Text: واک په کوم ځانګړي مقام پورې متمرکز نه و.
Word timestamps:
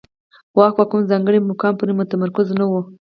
واک 0.57 0.73
په 0.77 0.83
کوم 0.89 1.01
ځانګړي 1.11 1.39
مقام 1.49 1.73
پورې 1.77 1.93
متمرکز 1.99 2.47
نه 2.59 2.65
و. 2.69 2.73